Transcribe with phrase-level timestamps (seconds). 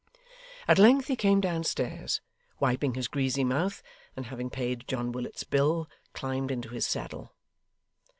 [0.67, 2.21] At length he came downstairs,
[2.59, 3.83] wiping his greasy mouth,
[4.15, 7.35] and having paid John Willet's bill, climbed into his saddle.